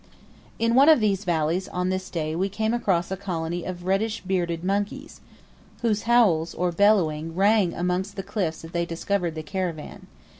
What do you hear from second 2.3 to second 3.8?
we came across a colony